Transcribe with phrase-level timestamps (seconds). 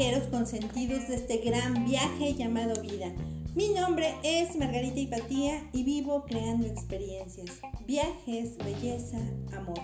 [0.00, 3.12] viajeros consentidos de este gran viaje llamado vida.
[3.54, 9.18] Mi nombre es Margarita Hipatía y vivo creando experiencias, viajes, belleza,
[9.54, 9.78] amor.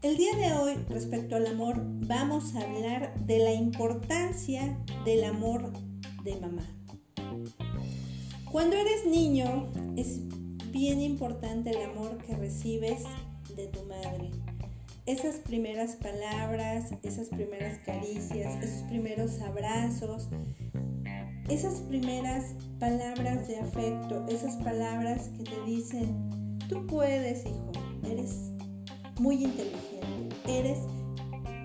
[0.00, 1.74] El día de hoy, respecto al amor,
[2.06, 5.72] vamos a hablar de la importancia del amor
[6.22, 6.64] de mamá.
[8.52, 10.20] Cuando eres niño, es
[10.70, 13.02] bien importante el amor que recibes
[13.56, 14.30] de tu madre
[15.06, 20.28] esas primeras palabras, esas primeras caricias, esos primeros abrazos,
[21.48, 27.72] esas primeras palabras de afecto, esas palabras que te dicen, tú puedes, hijo,
[28.08, 28.52] eres
[29.18, 30.78] muy inteligente, eres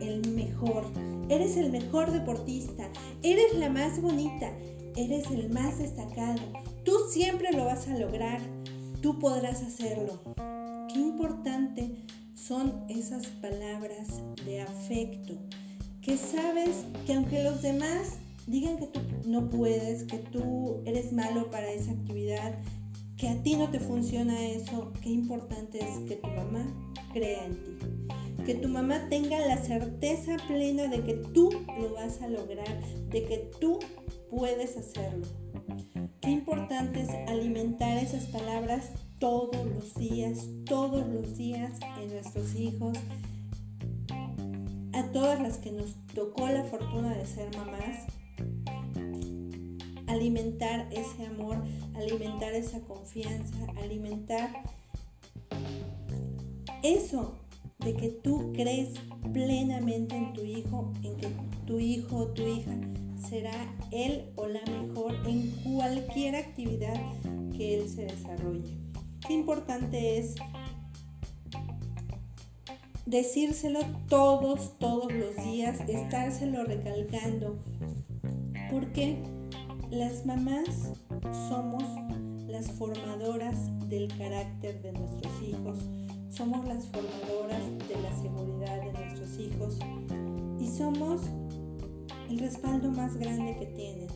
[0.01, 0.85] el mejor,
[1.29, 2.89] eres el mejor deportista,
[3.21, 4.51] eres la más bonita,
[4.95, 6.41] eres el más destacado,
[6.83, 8.41] tú siempre lo vas a lograr,
[9.01, 10.19] tú podrás hacerlo.
[12.47, 15.33] Son esas palabras de afecto
[16.01, 21.51] que sabes que aunque los demás digan que tú no puedes, que tú eres malo
[21.51, 22.57] para esa actividad,
[23.17, 26.65] que a ti no te funciona eso, qué importante es que tu mamá
[27.11, 28.43] crea en ti.
[28.45, 31.49] Que tu mamá tenga la certeza plena de que tú
[31.81, 33.79] lo vas a lograr, de que tú
[34.29, 35.27] puedes hacerlo.
[36.21, 42.97] Qué importante es alimentar esas palabras todos los días, todos los días en nuestros hijos,
[44.93, 48.05] a todas las que nos tocó la fortuna de ser mamás,
[50.07, 51.57] alimentar ese amor,
[51.95, 54.63] alimentar esa confianza, alimentar
[56.83, 57.35] eso
[57.79, 58.89] de que tú crees
[59.33, 61.27] plenamente en tu hijo, en que
[61.65, 62.75] tu hijo o tu hija
[63.29, 66.99] será él o la mejor en cualquier actividad
[67.55, 68.86] que él se desarrolle.
[69.25, 70.35] Qué importante es
[73.05, 73.79] decírselo
[74.09, 77.57] todos, todos los días, estárselo recalcando,
[78.69, 79.23] porque
[79.89, 80.93] las mamás
[81.49, 81.83] somos
[82.47, 83.55] las formadoras
[83.87, 85.77] del carácter de nuestros hijos,
[86.29, 89.79] somos las formadoras de la seguridad de nuestros hijos.
[90.59, 91.21] Y somos
[92.29, 94.07] el respaldo más grande que tienen.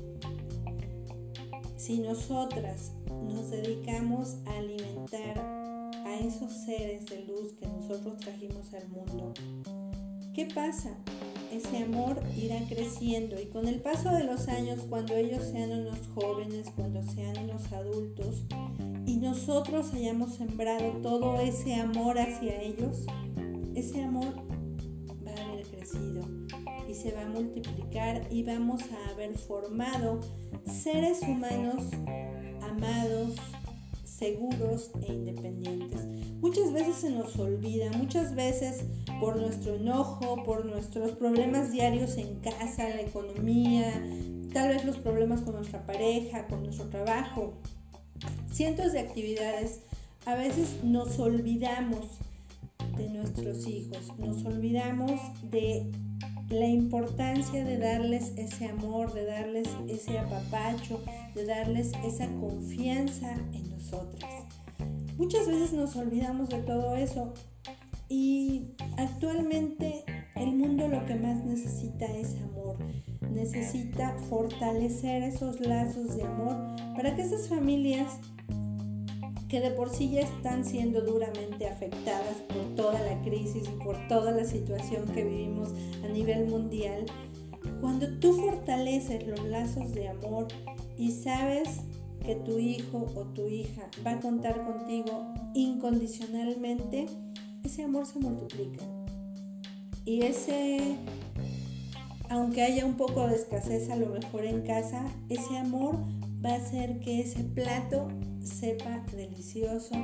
[1.81, 5.39] Si nosotras nos dedicamos a alimentar
[6.05, 9.33] a esos seres de luz que nosotros trajimos al mundo,
[10.35, 10.95] ¿qué pasa?
[11.51, 15.97] Ese amor irá creciendo y con el paso de los años, cuando ellos sean unos
[16.13, 18.43] jóvenes, cuando sean unos adultos,
[19.07, 23.07] y nosotros hayamos sembrado todo ese amor hacia ellos,
[23.73, 24.50] ese amor
[26.91, 30.19] y se va a multiplicar y vamos a haber formado
[30.65, 31.85] seres humanos
[32.61, 33.35] amados,
[34.03, 36.05] seguros e independientes.
[36.41, 38.83] Muchas veces se nos olvida, muchas veces
[39.21, 43.89] por nuestro enojo, por nuestros problemas diarios en casa, la economía,
[44.53, 47.53] tal vez los problemas con nuestra pareja, con nuestro trabajo,
[48.51, 49.79] cientos de actividades,
[50.25, 52.05] a veces nos olvidamos
[52.97, 55.89] de nuestros hijos, nos olvidamos de
[56.51, 61.01] la importancia de darles ese amor, de darles ese apapacho,
[61.33, 64.29] de darles esa confianza en nosotras.
[65.17, 67.33] Muchas veces nos olvidamos de todo eso
[68.09, 70.03] y actualmente
[70.35, 72.77] el mundo lo que más necesita es amor.
[73.29, 76.57] Necesita fortalecer esos lazos de amor
[76.95, 78.19] para que esas familias
[79.47, 82.60] que de por sí ya están siendo duramente afectadas por
[82.91, 85.69] toda la crisis y por toda la situación que vivimos
[86.03, 87.05] a nivel mundial,
[87.79, 90.47] cuando tú fortaleces los lazos de amor
[90.97, 91.81] y sabes
[92.23, 97.05] que tu hijo o tu hija va a contar contigo incondicionalmente,
[97.63, 98.83] ese amor se multiplica.
[100.05, 100.97] Y ese,
[102.29, 105.95] aunque haya un poco de escasez a lo mejor en casa, ese amor
[106.43, 108.09] va a hacer que ese plato
[108.43, 109.95] sepa delicioso,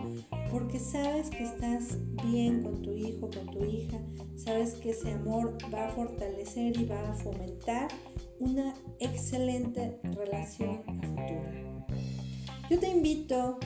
[0.51, 3.97] porque sabes que estás bien con tu hijo, con tu hija,
[4.35, 7.87] sabes que ese amor va a fortalecer y va a fomentar
[8.39, 11.77] una excelente relación a futuro.
[12.69, 13.59] Yo te invito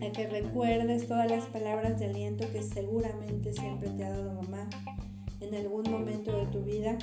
[0.00, 4.68] a que recuerdes todas las palabras de aliento que seguramente siempre te ha dado mamá
[5.40, 6.96] en algún momento de tu vida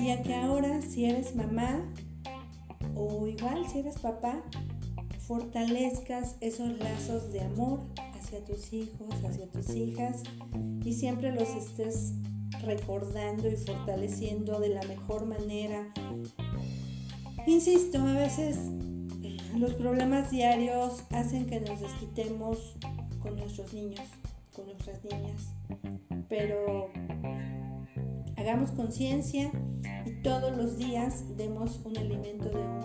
[0.00, 1.82] y a que ahora si eres mamá
[2.94, 4.42] o igual si eres papá,
[5.28, 7.80] fortalezcas esos lazos de amor
[8.14, 10.22] hacia tus hijos, hacia tus hijas
[10.82, 12.14] y siempre los estés
[12.62, 15.92] recordando y fortaleciendo de la mejor manera.
[17.46, 18.56] Insisto, a veces
[19.54, 22.76] los problemas diarios hacen que nos desquitemos
[23.20, 24.08] con nuestros niños,
[24.56, 25.52] con nuestras niñas,
[26.30, 26.90] pero
[28.38, 29.52] hagamos conciencia
[30.06, 32.77] y todos los días demos un alimento de,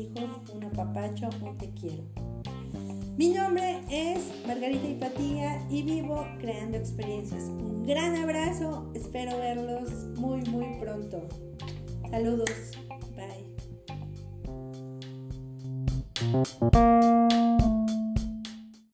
[0.00, 2.04] hijos, un apapacho, un te quiero.
[3.16, 7.44] Mi nombre es Margarita Hipatía y vivo creando experiencias.
[7.44, 11.28] Un gran abrazo, espero verlos muy muy pronto.
[12.10, 12.50] Saludos,
[13.14, 13.50] bye.